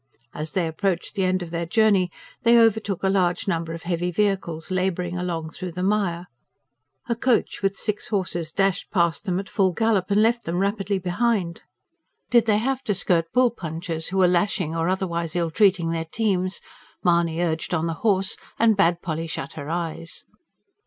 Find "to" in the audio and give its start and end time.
12.85-12.95